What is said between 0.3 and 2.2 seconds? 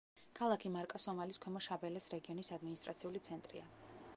ქალაქი მარკა სომალის ქვემო შაბელეს